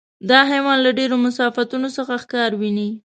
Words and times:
دا 0.29 0.39
حیوان 0.51 0.77
له 0.85 0.91
ډېرو 0.99 1.15
مسافتونو 1.25 1.87
څخه 1.97 2.13
ښکار 2.23 2.51
ویني. 2.61 2.89